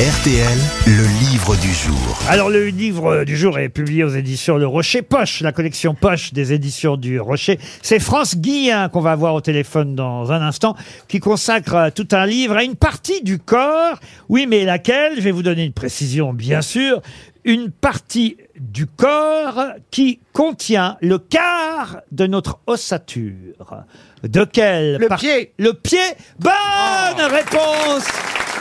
RTL, 0.00 0.58
le 0.86 1.30
livre 1.30 1.54
du 1.56 1.70
jour. 1.74 2.18
Alors 2.30 2.48
le 2.48 2.68
livre 2.68 3.24
du 3.24 3.36
jour 3.36 3.58
est 3.58 3.68
publié 3.68 4.02
aux 4.02 4.08
éditions 4.08 4.56
Le 4.56 4.66
Rocher 4.66 5.02
Poche, 5.02 5.42
la 5.42 5.52
collection 5.52 5.94
Poche 5.94 6.32
des 6.32 6.54
éditions 6.54 6.96
du 6.96 7.20
Rocher. 7.20 7.58
C'est 7.82 7.98
France 8.00 8.38
Guillain 8.38 8.88
qu'on 8.88 9.02
va 9.02 9.12
avoir 9.12 9.34
au 9.34 9.42
téléphone 9.42 9.94
dans 9.94 10.32
un 10.32 10.40
instant, 10.40 10.74
qui 11.06 11.20
consacre 11.20 11.90
tout 11.94 12.08
un 12.12 12.24
livre 12.24 12.56
à 12.56 12.64
une 12.64 12.76
partie 12.76 13.22
du 13.22 13.38
corps. 13.38 14.00
Oui, 14.30 14.46
mais 14.48 14.64
laquelle? 14.64 15.16
Je 15.16 15.20
vais 15.20 15.32
vous 15.32 15.42
donner 15.42 15.64
une 15.66 15.74
précision, 15.74 16.32
bien 16.32 16.62
sûr. 16.62 17.02
Une 17.44 17.70
partie 17.70 18.38
du 18.58 18.86
corps 18.86 19.66
qui 19.90 20.20
contient 20.32 20.96
le 21.02 21.18
quart 21.18 21.98
de 22.10 22.26
notre 22.26 22.58
ossature. 22.66 23.84
De 24.22 24.44
quel 24.44 24.96
Le 24.96 25.08
par- 25.08 25.18
pied. 25.18 25.52
Le 25.58 25.74
pied. 25.74 25.98
Bonne 26.38 27.26
réponse 27.30 28.06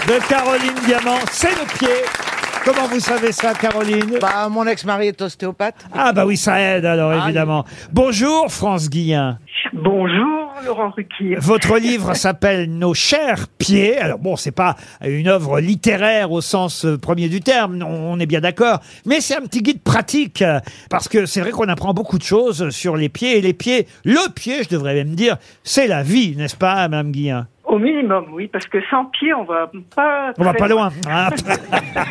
de 0.07 0.27
Caroline 0.29 0.75
Diamant. 0.85 1.19
C'est 1.31 1.49
le 1.51 1.65
pied. 1.77 1.87
Comment 2.65 2.87
vous 2.87 2.99
savez 2.99 3.31
ça, 3.31 3.53
Caroline 3.53 4.17
Bah, 4.21 4.47
mon 4.49 4.65
ex-mari 4.67 5.07
est 5.07 5.21
ostéopathe. 5.21 5.75
Ah 5.93 6.13
bah 6.13 6.25
oui, 6.25 6.37
ça 6.37 6.59
aide 6.59 6.85
alors, 6.85 7.13
évidemment. 7.13 7.65
Bonjour, 7.91 8.51
France 8.51 8.89
Guillain. 8.89 9.39
Bonjour 9.73 10.53
Laurent 10.65 10.91
Ruquier. 10.95 11.35
Votre 11.37 11.77
livre 11.79 12.13
s'appelle 12.15 12.69
Nos 12.69 12.93
chers 12.93 13.47
pieds. 13.47 13.97
Alors 13.97 14.19
bon, 14.19 14.35
c'est 14.35 14.51
pas 14.51 14.75
une 15.03 15.27
œuvre 15.27 15.59
littéraire 15.59 16.31
au 16.31 16.41
sens 16.41 16.85
euh, 16.85 16.97
premier 16.97 17.29
du 17.29 17.41
terme, 17.41 17.81
on 17.83 18.09
on 18.09 18.19
est 18.19 18.25
bien 18.25 18.41
d'accord, 18.41 18.79
mais 19.05 19.21
c'est 19.21 19.35
un 19.35 19.41
petit 19.41 19.61
guide 19.61 19.81
pratique 19.81 20.41
euh, 20.41 20.59
parce 20.89 21.07
que 21.07 21.25
c'est 21.25 21.41
vrai 21.41 21.51
qu'on 21.51 21.69
apprend 21.69 21.93
beaucoup 21.93 22.17
de 22.17 22.23
choses 22.23 22.69
sur 22.71 22.97
les 22.97 23.09
pieds 23.09 23.37
et 23.37 23.41
les 23.41 23.53
pieds, 23.53 23.87
le 24.03 24.31
pied, 24.33 24.63
je 24.63 24.69
devrais 24.69 24.95
même 24.95 25.15
dire, 25.15 25.37
c'est 25.63 25.87
la 25.87 26.01
vie, 26.01 26.35
n'est-ce 26.35 26.55
pas, 26.55 26.87
Madame 26.87 27.11
Guillain 27.11 27.47
Au 27.69 27.77
minimum, 27.77 28.25
oui, 28.33 28.47
parce 28.47 28.65
que 28.65 28.79
sans 28.89 29.05
pied, 29.05 29.31
on 29.33 29.43
va 29.43 29.71
pas. 29.95 30.33
On 30.39 30.43
va 30.43 30.49
très 30.51 30.59
pas 30.59 30.67
loin. 30.67 30.91
hein. 31.07 31.29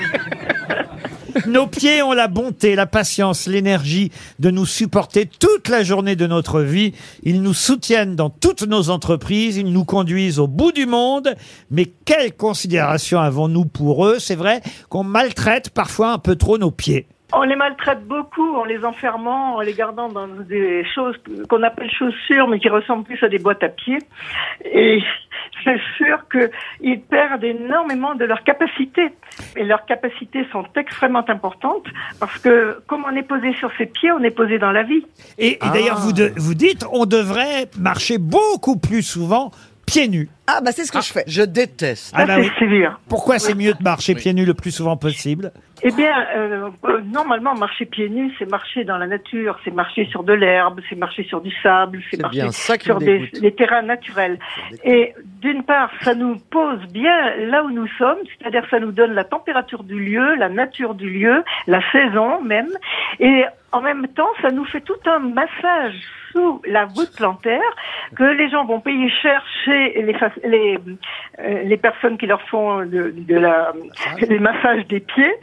Nos 1.47 1.67
pieds 1.67 2.03
ont 2.03 2.13
la 2.13 2.27
bonté, 2.27 2.75
la 2.75 2.87
patience, 2.87 3.47
l'énergie 3.47 4.11
de 4.39 4.51
nous 4.51 4.67
supporter 4.67 5.27
toute 5.27 5.69
la 5.69 5.83
journée 5.83 6.17
de 6.17 6.27
notre 6.27 6.61
vie. 6.63 6.95
Ils 7.23 7.43
nous 7.43 7.55
soutiennent 7.55 8.17
dans 8.17 8.31
toutes 8.31 8.63
nos 8.63 8.91
entreprises, 8.91 9.57
ils 9.57 9.73
nous 9.73 9.85
conduisent 9.85 10.39
au 10.39 10.47
bout 10.47 10.73
du 10.73 10.87
monde. 10.87 11.35
Mais 11.71 11.87
quelle 12.05 12.35
considération 12.37 13.21
avons-nous 13.21 13.67
pour 13.67 14.07
eux? 14.07 14.19
C'est 14.19 14.37
vrai 14.37 14.61
qu'on 14.89 15.05
maltraite 15.05 15.71
parfois 15.71 16.13
un 16.13 16.19
peu 16.19 16.35
trop 16.37 16.57
nos 16.59 16.71
pieds. 16.71 17.07
On 17.35 17.43
les 17.43 17.57
maltraite 17.57 18.07
beaucoup 18.07 18.57
en 18.57 18.65
les 18.65 18.83
enfermant, 18.87 19.57
en 19.57 19.61
les 19.61 19.75
gardant 19.75 20.09
dans 20.09 20.27
des 20.29 20.83
choses 20.95 21.15
qu'on 21.51 21.63
appelle 21.63 21.91
chaussures, 21.91 22.49
mais 22.49 22.59
qui 22.59 22.71
ressemblent 22.71 23.05
plus 23.05 23.23
à 23.23 23.29
des 23.29 23.39
boîtes 23.39 23.63
à 23.63 23.69
pieds. 23.69 23.99
Et 24.65 24.99
c'est 25.65 25.81
sûr 25.97 26.19
qu'ils 26.31 27.01
perdent 27.03 27.45
énormément 27.45 28.15
de 28.15 28.25
leur 28.25 28.43
capacité. 28.45 29.09
Et 29.57 29.65
leurs 29.65 29.85
capacités 29.87 30.47
sont 30.53 30.65
extrêmement 30.77 31.25
importantes 31.29 31.85
parce 32.21 32.39
que 32.39 32.81
comme 32.87 33.05
on 33.11 33.15
est 33.17 33.23
posé 33.23 33.53
sur 33.55 33.71
ses 33.79 33.87
pieds, 33.87 34.11
on 34.13 34.23
est 34.23 34.31
posé 34.31 34.59
dans 34.59 34.73
la 34.73 34.83
vie. 34.83 35.05
Et, 35.39 35.53
et 35.55 35.59
d'ailleurs, 35.73 35.99
vous, 36.01 36.13
de- 36.13 36.33
vous 36.37 36.55
dites, 36.55 36.85
on 36.93 37.07
devrait 37.07 37.69
marcher 37.79 38.19
beaucoup 38.19 38.77
plus 38.79 39.03
souvent 39.03 39.51
pieds 39.87 40.09
nus. 40.09 40.29
Ah 40.51 40.61
bah 40.65 40.73
c'est 40.73 40.85
ce 40.85 40.93
que 40.93 41.01
je 41.03 41.13
fais. 41.13 41.25
Je 41.27 41.43
déteste. 41.43 42.15
Ah 42.17 42.21
Ça, 42.21 42.27
bah 42.27 42.35
c'est 42.37 42.41
oui. 42.49 42.51
sévère. 42.59 42.99
Pourquoi 43.09 43.39
c'est 43.39 43.55
mieux 43.55 43.75
de 43.75 43.83
marcher 43.83 44.15
pieds 44.15 44.33
nus 44.33 44.47
le 44.47 44.55
plus 44.55 44.71
souvent 44.71 44.97
possible 44.97 45.53
Eh 45.83 45.91
bien, 45.91 46.15
euh, 46.37 46.71
euh, 46.87 47.01
normalement, 47.03 47.55
marcher 47.55 47.85
pieds 47.85 48.09
nus, 48.09 48.33
c'est 48.39 48.51
marcher 48.51 48.85
dans 48.85 48.97
la 48.97 49.07
nature, 49.07 49.59
c'est 49.63 49.71
marcher 49.75 50.07
sur 50.07 50.23
de 50.25 50.33
l'herbe, 50.33 50.81
c'est 50.89 50.97
marcher 50.97 51.25
sur 51.25 51.43
du 51.43 51.51
sable, 51.63 52.01
c'est 52.11 52.17
C'est 52.17 52.23
marcher 52.23 52.41
bien 52.41 52.51
ça 52.51 52.79
qui 52.79 52.87
sur 52.87 52.99
me 52.99 53.05
des, 53.05 53.19
dégoûte. 53.29 53.57
terrains 53.57 53.83
naturels. 53.83 54.39
Et 54.85 55.15
d'une 55.43 55.65
part, 55.65 55.91
ça 56.03 56.15
nous 56.15 56.37
pose 56.51 56.81
bien 56.93 57.37
là 57.51 57.63
où 57.65 57.71
nous 57.71 57.87
sommes, 57.99 58.19
c'est-à-dire 58.39 58.65
ça 58.71 58.81
nous 58.81 58.93
donne 58.93 59.13
la 59.13 59.25
température 59.25 59.85
du 59.85 60.01
lieu, 60.01 60.35
la 60.37 60.49
nature 60.49 60.95
du 60.95 61.11
lieu, 61.11 61.45
la 61.67 61.81
saison 61.93 62.41
même, 62.43 62.71
et 63.21 63.45
en 63.73 63.83
même 63.83 64.09
temps, 64.09 64.31
ça 64.41 64.51
nous 64.51 64.65
fait 64.65 64.81
tout 64.81 64.97
un 65.05 65.19
massage 65.19 65.95
sous 66.33 66.61
la 66.67 66.87
voûte 66.87 67.11
plantaire 67.17 67.61
que 68.17 68.23
les 68.25 68.49
gens 68.51 68.65
vont 68.65 68.81
payer 68.81 69.11
cher 69.23 69.43
chez 69.65 70.03
les, 70.03 70.13
fac- 70.15 70.38
les, 70.45 70.79
euh, 71.39 71.63
les 71.63 71.77
personnes 71.77 72.19
qui 72.19 72.27
leur 72.27 72.43
font 72.49 72.81
de, 72.85 73.15
de 73.17 73.35
la, 73.35 73.73
les 74.21 74.39
massages 74.39 74.87
des 74.89 75.01
pieds, 75.01 75.35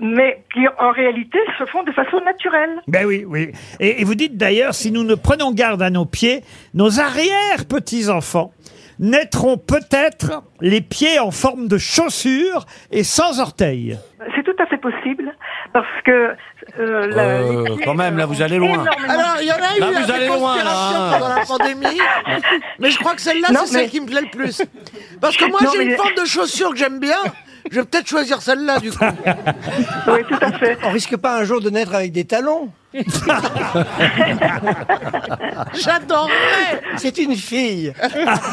mais 0.00 0.42
qui 0.52 0.66
en 0.78 0.90
réalité 0.92 1.38
se 1.58 1.64
font 1.66 1.82
de 1.82 1.92
façon 1.92 2.20
naturelle. 2.24 2.80
Ben 2.88 3.04
oui, 3.06 3.24
oui. 3.26 3.52
Et, 3.80 4.00
et 4.00 4.04
vous 4.04 4.14
dites 4.14 4.36
d'ailleurs, 4.36 4.74
si 4.74 4.92
nous 4.92 5.04
ne 5.04 5.14
prenons 5.14 5.52
garde 5.52 5.82
à 5.82 5.90
nos 5.90 6.04
pieds, 6.04 6.40
nos 6.74 7.00
arrière-petits-enfants 7.00 8.52
naîtront 8.98 9.56
peut-être 9.56 10.42
les 10.60 10.80
pieds 10.80 11.18
en 11.18 11.30
forme 11.30 11.66
de 11.66 11.78
chaussures 11.78 12.66
et 12.90 13.02
sans 13.02 13.40
orteils. 13.40 13.98
C'est 14.36 14.44
tout 14.44 14.54
à 14.62 14.66
fait 14.66 14.78
possible 14.78 15.34
parce 15.72 15.86
que 16.04 16.34
euh, 16.78 17.06
la- 17.08 17.22
Euh, 17.22 17.64
les 17.76 17.84
quand 17.84 17.94
même, 17.94 18.16
là, 18.16 18.24
euh, 18.24 18.26
vous 18.26 18.40
allez 18.42 18.56
ont 18.56 18.66
loin. 18.66 18.72
énormément- 18.84 19.12
Alors, 19.12 19.36
il 19.40 19.46
y 19.46 19.52
en 19.52 19.54
a 19.56 19.76
eu 19.76 19.80
Là, 19.80 20.00
vous 20.04 20.10
allez 20.12 20.26
loin, 20.28 20.56
là, 20.64 20.70
hein. 20.72 21.10
pendant 21.18 21.28
la 21.34 21.44
pandémie, 21.46 22.00
mais 22.78 22.90
je 22.90 22.98
crois 22.98 23.14
que 23.14 23.20
celle-là, 23.20 23.48
Non, 23.52 23.60
c'est 23.66 23.72
mais- 23.74 23.80
celle 23.80 23.90
qui 23.90 24.00
me 24.00 24.06
plaît 24.06 24.20
le 24.22 24.30
plus. 24.30 24.62
Parce 25.20 25.36
que 25.36 25.44
moi, 25.46 25.60
Non, 25.62 25.70
j'ai 25.72 25.78
mais- 25.78 25.84
une 25.92 25.96
forme 25.96 26.14
de 26.14 26.24
chaussure 26.24 26.70
que 26.70 26.76
j'aime 26.76 26.98
bien. 26.98 27.18
Je 27.70 27.76
vais 27.80 27.84
peut-être 27.86 28.08
choisir 28.08 28.42
celle-là, 28.42 28.78
du 28.80 28.90
coup. 28.90 29.04
Oui, 30.08 30.20
tout 30.28 30.38
à 30.40 30.52
fait. 30.52 30.78
On 30.84 30.90
risque 30.90 31.16
pas 31.16 31.36
un 31.38 31.44
jour 31.44 31.60
de 31.60 31.70
naître 31.70 31.94
avec 31.94 32.10
des 32.12 32.24
talons 32.24 32.70
J'adorerais 35.74 36.80
C'est 36.96 37.18
une 37.18 37.34
fille. 37.36 37.92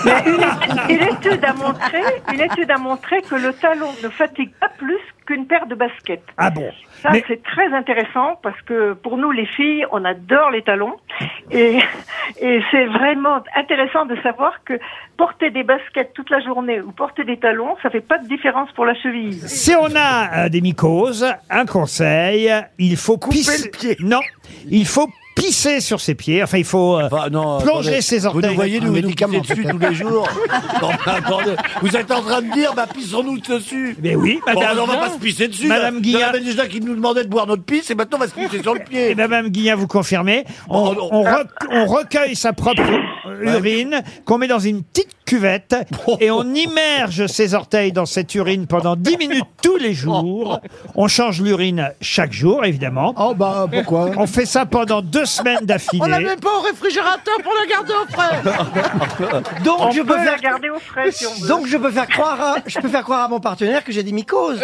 Mais 0.05 0.23
une, 0.25 0.95
une 0.95 1.01
étude 1.09 1.44
a 1.45 1.53
montré, 1.53 2.01
une 2.33 2.41
étude 2.41 2.72
a 2.72 2.78
montré 2.78 3.22
que 3.22 3.35
le 3.35 3.53
talon 3.53 3.89
ne 4.03 4.09
fatigue 4.09 4.51
pas 4.59 4.69
plus 4.78 4.97
qu'une 5.25 5.45
paire 5.45 5.67
de 5.67 5.75
baskets. 5.75 6.23
Ah 6.38 6.49
bon 6.49 6.72
Ça, 7.03 7.09
Mais- 7.11 7.23
c'est 7.28 7.44
très 7.44 7.72
intéressant 7.73 8.39
parce 8.41 8.59
que 8.61 8.94
pour 8.94 9.17
nous, 9.17 9.31
les 9.31 9.45
filles, 9.45 9.85
on 9.91 10.03
adore 10.05 10.49
les 10.51 10.63
talons. 10.63 10.95
Et, 11.51 11.78
et 12.41 12.61
c'est 12.72 12.85
vraiment 12.85 13.44
intéressant 13.55 14.05
de 14.05 14.16
savoir 14.23 14.63
que 14.66 14.79
porter 15.17 15.51
des 15.51 15.63
baskets 15.63 16.13
toute 16.13 16.29
la 16.29 16.39
journée 16.39 16.79
ou 16.81 16.91
porter 16.91 17.25
des 17.25 17.38
talons, 17.38 17.75
ça 17.83 17.89
fait 17.89 17.99
pas 18.01 18.17
de 18.17 18.28
différence 18.28 18.72
pour 18.72 18.85
la 18.85 18.95
cheville. 18.95 19.33
Si 19.47 19.73
on 19.79 19.94
a 19.95 20.45
euh, 20.45 20.49
des 20.49 20.61
mycoses, 20.61 21.25
un 21.49 21.66
conseil, 21.66 22.51
il 22.79 22.97
faut 22.97 23.17
pisser. 23.17 23.66
le 23.66 23.72
pied. 23.72 23.97
Non, 23.99 24.22
il 24.69 24.85
faut 24.85 25.09
pisser 25.39 25.79
sur 25.81 26.00
ses 26.01 26.16
pieds. 26.16 26.44
Enfin, 26.44 26.57
il 26.57 26.63
faut 26.66 26.97
euh, 27.00 27.07
Enfin, 27.11 27.29
non, 27.29 27.59
plonger 27.59 27.89
attendez. 27.89 28.01
ses 28.01 28.19
Vous 28.19 28.25
orteils. 28.27 28.50
nous 28.50 28.55
voyez, 28.55 28.79
nous, 28.79 28.91
nous 28.91 29.09
pisser 29.11 29.39
dessus 29.41 29.66
tous 29.69 29.77
les 29.79 29.94
jours. 29.95 30.27
non, 30.81 30.89
mais 31.05 31.11
attendez. 31.11 31.55
Vous 31.81 31.95
êtes 31.95 32.11
en 32.11 32.22
train 32.22 32.41
de 32.41 32.51
dire, 32.53 32.73
bah, 32.75 32.88
pissons-nous 32.94 33.39
dessus. 33.39 33.95
Mais 34.01 34.16
oui, 34.16 34.39
Bon, 34.45 34.59
madame. 34.59 34.79
on 34.81 34.85
va 34.85 34.97
pas 34.97 35.09
se 35.09 35.17
pisser 35.19 35.47
dessus. 35.47 35.67
Madame 35.67 35.95
là. 35.95 36.01
Guillard. 36.01 36.19
Il 36.19 36.23
y 36.23 36.25
en 36.25 36.29
avait 36.29 36.39
déjà 36.45 36.67
qui 36.67 36.81
nous 36.81 36.95
demandaient 36.95 37.23
de 37.23 37.29
boire 37.29 37.47
notre 37.47 37.63
pisse 37.63 37.89
et 37.89 37.95
maintenant 37.95 38.17
on 38.17 38.22
va 38.22 38.28
se 38.28 38.33
pisser 38.33 38.61
sur 38.61 38.73
le 38.73 38.81
Et 38.81 38.83
pied. 38.83 39.16
Madame 39.16 39.49
Guillain, 39.49 39.75
vous 39.75 39.88
confirmez 39.88 40.45
on, 40.69 40.89
Oh, 40.89 40.94
non. 40.95 41.09
on 41.11 41.23
rec- 41.23 41.47
on 41.72 41.85
recueille 41.85 42.35
sa 42.35 42.53
propre 42.53 42.81
urine, 43.41 44.01
qu'on 44.25 44.38
met 44.38 44.47
dans 44.47 44.59
une 44.59 44.83
petite 44.83 45.09
cuvette, 45.25 45.75
et 46.19 46.31
on 46.31 46.44
immerge 46.55 47.28
ses 47.28 47.53
orteils 47.53 47.91
dans 47.91 48.05
cette 48.07 48.33
urine 48.35 48.66
pendant 48.67 48.95
10 48.95 49.17
minutes 49.17 49.44
tous 49.61 49.75
les 49.78 49.94
jours. 49.94 50.59
On 50.95 51.07
change 51.07 51.41
l'urine 51.41 51.91
chaque 52.01 52.33
jour, 52.33 52.66
évidemment. 52.66 53.13
Oh 53.17 53.33
bah 53.35 53.67
pourquoi? 53.72 54.09
On 54.17 54.25
fait 54.28 54.45
ça 54.47 54.66
pendant 54.66 55.01
deux 55.01 55.25
semaines 55.29 55.59
d'affilée. 55.66 56.01
On 56.03 56.07
la 56.07 56.19
met 56.19 56.35
pas 56.35 56.57
au 56.57 56.62
réfrigérateur 56.62 57.35
pour 57.44 57.53
la 57.59 57.66
garder 57.67 57.94
au 57.94 58.06
frais 58.12 58.41
Donc 59.63 59.78
On 59.79 59.91
je 59.91 60.01
peut 60.01 60.07
peux 60.07 60.16
la 60.16 60.23
faire 60.23 60.40
garder 60.41 60.69
au 60.69 60.79
frais 60.79 61.12
si 61.12 61.25
on 61.28 61.34
veut. 61.41 61.47
donc 61.47 61.66
je 61.67 61.78
peux 61.78 61.91
faire 61.91 62.07
croire 62.07 62.40
à, 62.41 62.56
je 62.66 62.79
peux 62.79 62.88
faire 62.90 63.03
croire 63.03 63.23
à 63.25 63.28
mon 63.28 63.40
partenaire 63.40 63.84
que 63.84 63.91
j'ai 63.91 64.03
des 64.03 64.12
mycoses. 64.12 64.59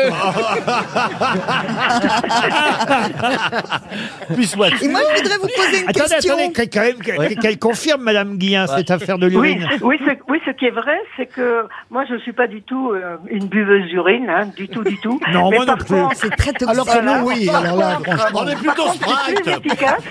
Pisse-moi 4.35 4.67
Et 4.67 4.71
dessus. 4.71 4.89
moi 4.89 5.01
je 5.15 5.21
voudrais 5.21 5.37
vous 5.37 5.47
poser 5.55 5.81
une 5.83 5.89
Attendez, 5.89 6.09
question. 6.09 6.33
attendez, 6.35 6.67
qu'elle- 6.69 6.95
même, 6.95 7.01
qu'elle 7.01 7.35
qu'elle 7.39 7.59
confirme, 7.59 8.01
Madame 8.01 8.37
Guillain, 8.37 8.67
cette 8.67 8.91
affaire 8.91 9.17
de 9.17 9.27
Oui, 9.27 9.31
l'urine. 9.55 9.67
oui, 9.81 9.97
c'est- 10.05 10.19
oui, 10.27 10.39
ce 10.45 10.51
qui 10.51 10.65
est 10.65 10.71
vrai, 10.71 10.97
c'est 11.17 11.25
que 11.27 11.65
moi, 11.89 12.03
je 12.09 12.17
suis 12.19 12.33
pas 12.33 12.47
du 12.47 12.61
tout 12.61 12.91
euh, 12.91 13.17
une 13.29 13.47
buveuse 13.47 13.87
d'urine, 13.89 14.29
hein, 14.29 14.47
du 14.55 14.67
tout, 14.67 14.83
du 14.83 14.97
tout. 14.99 15.19
Non, 15.31 15.49
Mais 15.49 15.57
moi 15.57 15.65
non 15.65 15.75
plus. 15.77 15.85
contre, 15.95 16.15
C'est 16.15 16.29
très 16.35 16.51
toxique. 16.53 16.69
Alors 16.69 16.85
que 16.85 17.01
nous 17.01 17.27
oui, 17.27 17.49
alors 17.49 17.77
là 17.77 17.99
franchement. 18.03 18.39
On 18.43 18.47
est 18.47 18.55
plutôt 18.55 18.83
c'est 18.91 18.99
plus 18.99 19.35
Sprite. 19.35 19.47
efficace. 19.65 20.03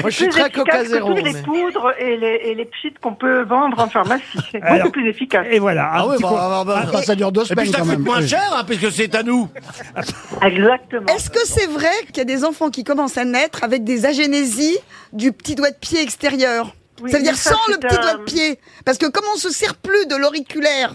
Moi, 0.00 0.10
je 0.10 0.16
suis 0.16 0.28
très 0.28 0.50
coca 0.50 0.82
que 0.82 0.88
zéro. 0.88 1.14
toutes 1.14 1.24
les 1.24 1.42
poudres 1.42 1.92
et 1.98 2.16
les, 2.16 2.40
et 2.44 2.54
les 2.54 2.64
pchites 2.64 2.98
qu'on 2.98 3.14
peut 3.14 3.42
vendre 3.44 3.78
en 3.80 3.88
pharmacie. 3.88 4.22
C'est 4.52 4.62
Alors- 4.62 4.78
beaucoup 4.78 4.92
plus 4.92 5.08
efficace. 5.08 5.46
Et 5.50 5.58
voilà. 5.58 5.92
un 5.94 5.96
Ah 6.00 6.06
petit 6.14 6.22
bah, 6.22 6.30
bah, 6.32 6.64
bah, 6.66 6.86
Bah, 6.92 7.02
ça 7.02 7.14
dure 7.14 7.32
deux 7.32 7.42
Et 7.42 7.54
puis 7.54 7.66
semaines 7.66 7.72
ça 7.72 7.78
quand 7.78 7.84
coûte 7.84 7.92
même. 7.92 8.02
moins 8.02 8.20
Oui. 8.20 8.28
cher, 8.28 8.52
hein, 8.56 8.64
puisque 8.66 8.90
c'est 8.92 9.14
à 9.14 9.22
nous. 9.22 9.48
Exactement. 10.42 11.06
Est-ce 11.14 11.30
que 11.30 11.44
c'est 11.46 11.66
vrai 11.66 11.92
qu'il 12.08 12.18
y 12.18 12.20
a 12.20 12.24
des 12.24 12.44
enfants 12.44 12.70
qui 12.70 12.84
commencent 12.84 13.18
à 13.18 13.24
naître 13.24 13.64
avec 13.64 13.84
des 13.84 14.06
agénésies 14.06 14.78
du 15.12 15.32
petit 15.32 15.54
doigt 15.54 15.70
de 15.70 15.76
pied 15.76 16.00
extérieur? 16.02 16.74
Oui, 17.02 17.10
Ça 17.10 17.18
veut 17.18 17.24
dire 17.24 17.36
ça, 17.36 17.50
sans 17.50 17.58
le 17.68 17.74
c'est 17.74 17.80
petit 17.88 17.96
un- 17.96 18.00
doigt 18.00 18.14
de 18.14 18.22
pied. 18.24 18.58
Parce 18.84 18.98
que 18.98 19.06
comme 19.06 19.24
on 19.34 19.38
se 19.38 19.50
sert 19.50 19.74
plus 19.76 20.06
de 20.06 20.16
l'auriculaire, 20.16 20.94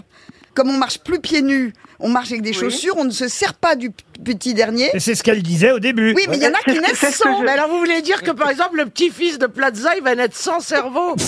comme 0.54 0.70
on 0.70 0.76
marche 0.78 0.98
plus 0.98 1.20
pieds 1.20 1.42
nus, 1.42 1.72
on 1.98 2.08
marche 2.08 2.28
avec 2.30 2.42
des 2.42 2.50
Oui. 2.50 2.56
chaussures, 2.56 2.94
on 2.96 3.04
ne 3.04 3.10
se 3.10 3.28
sert 3.28 3.54
pas 3.54 3.74
du 3.76 3.90
p- 3.90 4.02
petit 4.24 4.54
dernier. 4.54 4.90
Et 4.94 5.00
c'est 5.00 5.14
ce 5.14 5.22
qu'elle 5.22 5.42
disait 5.42 5.72
au 5.72 5.78
début. 5.78 6.12
Oui, 6.16 6.24
mais 6.28 6.36
il 6.38 6.42
y 6.42 6.46
en 6.46 6.50
a 6.52 6.58
qui 6.70 6.78
naissent 6.80 7.14
sans. 7.14 7.38
je- 7.40 7.44
Mais 7.44 7.52
alors, 7.52 7.68
vous 7.68 7.78
voulez 7.78 8.00
dire 8.02 8.22
que, 8.22 8.30
par 8.30 8.48
exemple, 8.50 8.76
le 8.78 8.86
petit-fils 8.86 9.38
de 9.38 9.46
Plaza, 9.46 9.90
il 9.96 10.02
va 10.02 10.14
naître 10.14 10.36
sans 10.36 10.60
cerveau? 10.60 11.14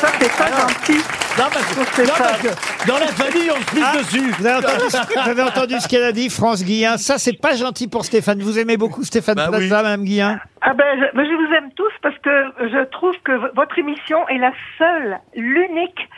Ça, 0.00 0.08
c'est 0.18 0.32
pas 0.32 0.46
gentil. 0.50 0.98
Non, 1.38 1.44
parce 1.52 1.66
que, 1.66 2.02
non, 2.02 2.12
parce 2.16 2.40
que 2.40 2.48
dans 2.88 2.98
la 2.98 3.06
famille, 3.08 3.50
on 3.50 3.60
se 3.60 3.70
pisse 3.74 3.84
Ah, 3.84 3.96
dessus. 3.98 4.32
Vous 4.38 4.46
avez 4.46 4.66
entendu, 4.66 4.90
ce- 4.90 5.20
vous 5.22 5.28
avez 5.30 5.42
entendu 5.42 5.74
ce 5.80 5.88
qu'elle 5.88 6.02
a 6.04 6.12
dit, 6.12 6.28
France 6.30 6.62
Guillain 6.64 6.96
Ça, 6.96 7.18
c'est 7.18 7.34
pas 7.38 7.54
gentil 7.54 7.86
pour 7.86 8.04
Stéphane. 8.06 8.42
Vous 8.42 8.58
aimez 8.58 8.76
beaucoup 8.78 9.04
Stéphane 9.04 9.34
Bah 9.36 9.48
Plaza, 9.48 9.62
oui. 9.64 9.68
Madame 9.70 10.04
Guillain 10.04 10.40
Ah 10.70 10.74
ben, 10.74 11.00
je, 11.00 11.06
je 11.24 11.34
vous 11.34 11.52
aime 11.52 11.72
tous 11.72 11.90
parce 12.00 12.16
que 12.18 12.30
je 12.60 12.84
trouve 12.90 13.16
que 13.24 13.32
votre 13.56 13.76
émission 13.76 14.28
est 14.28 14.38
la 14.38 14.52
seule, 14.78 15.18
l'unique 15.34 16.08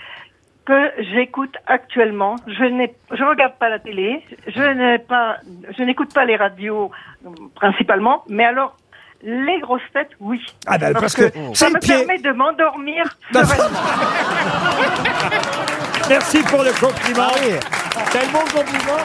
que 0.67 0.91
j'écoute 1.15 1.57
actuellement. 1.67 2.37
Je 2.47 2.65
n'ai, 2.65 2.95
je 3.13 3.25
regarde 3.25 3.55
pas 3.59 3.71
la 3.71 3.79
télé, 3.79 4.23
je 4.47 4.61
n'ai 4.63 4.99
pas, 4.99 5.39
je 5.75 5.83
n'écoute 5.85 6.13
pas 6.13 6.27
les 6.27 6.37
radios 6.37 6.91
euh, 7.25 7.31
principalement, 7.55 8.25
mais 8.29 8.45
alors 8.45 8.77
les 9.23 9.59
grosses 9.61 9.81
têtes, 9.95 10.11
oui. 10.21 10.45
Ah 10.67 10.77
ben, 10.77 10.93
parce 10.93 11.15
que 11.15 11.31
ça 11.55 11.71
me 11.71 11.79
pied. 11.79 11.95
permet 12.05 12.19
de 12.19 12.33
m'endormir. 12.33 13.05
Merci 16.11 16.43
pour 16.43 16.63
le 16.63 16.73
compliment. 16.79 17.33
Tellement 18.11 18.45
compliment. 18.53 18.99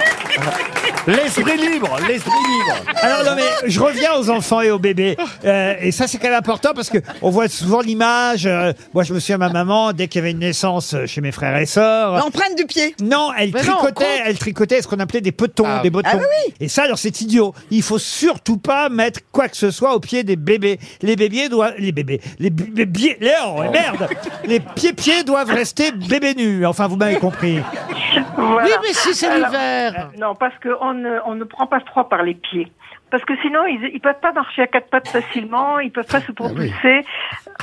L'esprit 1.07 1.55
libre, 1.57 1.97
l'esprit 2.05 2.31
libre. 2.31 2.91
Alors 3.01 3.23
non 3.23 3.35
mais 3.37 3.69
je 3.69 3.79
reviens 3.79 4.15
aux 4.15 4.29
enfants 4.29 4.59
et 4.59 4.71
aux 4.71 4.79
bébés 4.79 5.15
Euh, 5.45 5.75
et 5.79 5.91
ça 5.93 6.05
c'est 6.05 6.17
quand 6.17 6.27
même 6.27 6.37
important 6.37 6.71
parce 6.75 6.89
que 6.89 6.97
on 7.21 7.29
voit 7.29 7.47
souvent 7.47 7.79
l'image. 7.79 8.45
euh, 8.45 8.73
moi 8.93 9.03
je 9.03 9.13
me 9.13 9.19
souviens 9.21 9.37
ma 9.37 9.47
maman 9.47 9.93
dès 9.93 10.09
qu'il 10.09 10.19
y 10.19 10.21
avait 10.23 10.31
une 10.31 10.39
naissance 10.39 10.93
euh, 10.93 11.05
chez 11.05 11.21
mes 11.21 11.31
frères 11.31 11.55
et 11.55 11.65
sœurs. 11.65 12.17
L'empreinte 12.17 12.57
du 12.57 12.65
pied. 12.65 12.93
Non, 13.01 13.31
elle 13.37 13.51
Mais 13.53 13.61
non, 13.63 13.75
tricotait, 13.77 13.93
compte. 13.93 14.21
elle 14.25 14.37
tricotait 14.37 14.81
ce 14.81 14.87
qu'on 14.89 14.99
appelait 14.99 15.21
des 15.21 15.31
petons, 15.31 15.81
des 15.81 15.89
bottons. 15.89 16.09
Ah 16.11 16.17
oui, 16.17 16.53
Et 16.59 16.67
ça, 16.67 16.83
alors 16.83 16.97
c'est 16.99 17.21
idiot. 17.21 17.53
Il 17.71 17.83
faut 17.83 17.99
surtout 17.99 18.57
pas 18.57 18.89
mettre 18.89 19.21
quoi 19.31 19.47
que 19.47 19.55
ce 19.55 19.71
soit 19.71 19.95
au 19.95 20.01
pied 20.01 20.23
des 20.25 20.35
bébés. 20.35 20.77
Les 21.01 21.15
bébés 21.15 21.47
doivent, 21.47 21.75
les 21.77 21.93
bébés, 21.93 22.19
les 22.39 22.49
bébés, 22.49 23.17
les 23.21 23.31
oh, 23.45 23.61
merde, 23.71 24.09
les 24.45 24.59
pieds-pieds 24.59 25.23
doivent 25.23 25.51
rester 25.51 25.91
bébés 25.93 26.35
nus. 26.35 26.65
Enfin, 26.65 26.87
vous 26.87 26.97
m'avez 26.97 27.15
compris. 27.15 27.59
Voilà. 28.35 28.63
Oui, 28.67 28.71
mais 28.83 28.93
si 28.93 29.13
c'est 29.13 29.27
Alors, 29.27 29.49
l'hiver. 29.51 30.09
euh, 30.13 30.19
non, 30.19 30.26
parce 30.35 30.57
qu'on 30.59 30.93
ne, 30.93 31.35
ne 31.35 31.43
prend 31.43 31.67
pas 31.67 31.79
froid 31.81 32.09
par 32.09 32.23
les 32.23 32.35
pieds. 32.35 32.71
Parce 33.09 33.23
que 33.23 33.33
sinon, 33.41 33.65
ils, 33.65 33.91
ils 33.93 34.01
peuvent 34.01 34.19
pas 34.21 34.33
marcher 34.33 34.63
à 34.63 34.67
quatre 34.67 34.89
pattes 34.89 35.07
facilement, 35.07 35.79
ils 35.79 35.91
peuvent 35.91 36.05
pas 36.05 36.21
se 36.21 36.31
propulser, 36.31 37.05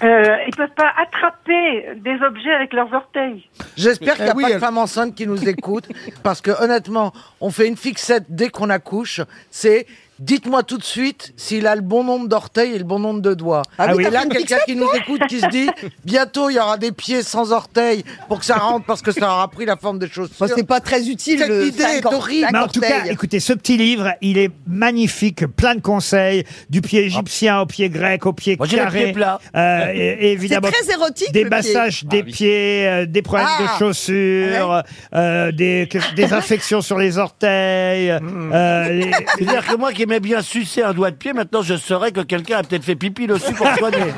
euh, 0.02 0.36
ils 0.48 0.56
peuvent 0.56 0.74
pas 0.74 0.90
attraper 1.00 1.86
des 1.96 2.16
objets 2.26 2.52
avec 2.54 2.72
leurs 2.72 2.92
orteils. 2.92 3.48
J'espère 3.76 4.14
qu'il 4.16 4.24
n'y 4.24 4.30
a 4.30 4.34
Eh 4.34 4.36
oui, 4.36 4.42
pas 4.44 4.54
de 4.54 4.58
femmes 4.58 4.78
enceintes 4.78 5.14
qui 5.14 5.26
nous 5.26 5.46
écoutent, 5.48 5.88
parce 6.22 6.40
que 6.40 6.50
honnêtement, 6.62 7.12
on 7.40 7.50
fait 7.50 7.68
une 7.68 7.76
fixette 7.76 8.24
dès 8.28 8.48
qu'on 8.48 8.70
accouche, 8.70 9.20
c'est 9.50 9.86
dites-moi 10.20 10.62
tout 10.62 10.78
de 10.78 10.84
suite 10.84 11.32
s'il 11.36 11.66
a 11.66 11.74
le 11.74 11.80
bon 11.80 12.04
nombre 12.04 12.28
d'orteils 12.28 12.72
et 12.72 12.78
le 12.78 12.84
bon 12.84 12.98
nombre 13.00 13.20
de 13.20 13.34
doigts. 13.34 13.62
Ah 13.78 13.94
oui, 13.96 14.04
et 14.04 14.10
là, 14.10 14.24
quelqu'un 14.26 14.58
qui 14.64 14.76
nous 14.76 14.88
écoute 14.94 15.20
qui 15.28 15.40
se 15.40 15.48
dit, 15.48 15.68
bientôt 16.04 16.50
il 16.50 16.54
y 16.54 16.58
aura 16.60 16.76
des 16.78 16.92
pieds 16.92 17.22
sans 17.22 17.52
orteils 17.52 18.04
pour 18.28 18.38
que 18.38 18.44
ça 18.44 18.56
rentre 18.56 18.86
parce 18.86 19.02
que 19.02 19.10
ça 19.10 19.26
aura 19.26 19.48
pris 19.48 19.64
la 19.66 19.76
forme 19.76 19.98
des 19.98 20.08
chaussures. 20.08 20.36
Bon, 20.38 20.46
c'est 20.54 20.66
pas 20.66 20.80
très 20.80 21.08
utile. 21.08 21.40
Cette 21.40 21.48
le 21.48 21.66
idée 21.66 21.82
est 21.82 22.06
or- 22.06 22.14
horrible. 22.14 22.56
en 22.56 22.68
tout 22.68 22.80
cas, 22.80 23.06
écoutez, 23.06 23.40
ce 23.40 23.52
petit 23.52 23.76
livre, 23.76 24.12
il 24.20 24.38
est 24.38 24.52
magnifique, 24.68 25.33
plein 25.34 25.74
de 25.74 25.80
conseils, 25.80 26.44
du 26.70 26.80
pied 26.80 27.04
égyptien 27.04 27.60
au 27.60 27.66
pied 27.66 27.88
grec, 27.90 28.24
au 28.26 28.32
pied 28.32 28.56
Moi, 28.56 28.66
j'ai 28.66 28.76
les 28.76 28.82
carré. 28.82 29.02
pieds 29.04 29.12
plats. 29.12 29.40
Euh, 29.56 29.92
et, 29.92 29.96
et 29.96 30.16
c'est 30.20 30.32
évidemment, 30.32 30.68
très 30.70 30.92
érotique. 30.92 31.32
des 31.32 31.44
le 31.44 31.50
pied. 31.50 31.56
massages 31.56 32.04
des 32.04 32.22
pieds, 32.22 32.86
euh, 32.86 33.06
des 33.06 33.22
problèmes 33.22 33.48
Ah. 33.50 33.62
de 33.62 33.78
chaussures, 33.78 34.82
euh, 35.14 35.52
des, 35.52 35.88
que- 35.90 36.14
des 36.14 36.32
infections 36.32 36.80
sur 36.80 36.98
les 36.98 37.18
orteils. 37.18 38.10
euh, 38.10 38.88
les- 38.88 39.10
C'est-à-dire 39.38 39.66
que 39.66 39.76
moi 39.76 39.92
qui 39.92 40.02
aimais 40.02 40.20
bien 40.20 40.42
sucer 40.42 40.82
un 40.82 40.92
doigt 40.94 41.10
de 41.10 41.16
pied, 41.16 41.32
maintenant 41.32 41.62
je 41.62 41.74
saurais 41.76 42.12
que 42.12 42.20
quelqu'un 42.20 42.58
a 42.58 42.62
peut-être 42.62 42.84
fait 42.84 42.94
pipi 42.96 43.26
dessus 43.26 43.52
pour 43.54 43.66
soigner. 43.76 44.12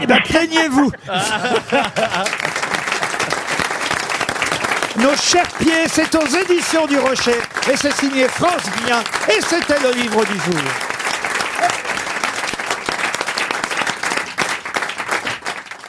Eh 0.00 0.06
ben, 0.06 0.18
plaignez-vous 0.24 0.90
Nos 4.98 5.16
chers 5.16 5.48
pieds, 5.58 5.88
c'est 5.88 6.14
aux 6.14 6.26
éditions 6.26 6.86
du 6.86 6.98
Rocher. 6.98 7.40
Et 7.70 7.76
c'est 7.76 7.94
signé 7.94 8.28
France 8.28 8.62
Guillain. 8.76 9.02
Et 9.28 9.40
c'était 9.40 9.80
le 9.80 9.90
livre 9.92 10.22
du 10.26 10.34
jour. 10.34 10.91